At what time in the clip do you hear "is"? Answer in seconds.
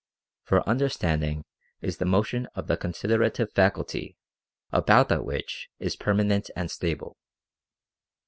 1.79-1.97, 5.77-5.95